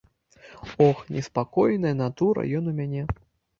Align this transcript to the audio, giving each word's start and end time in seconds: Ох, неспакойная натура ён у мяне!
Ох, 0.85 1.03
неспакойная 1.17 1.93
натура 2.01 2.49
ён 2.61 2.73
у 2.75 2.77
мяне! 2.83 3.07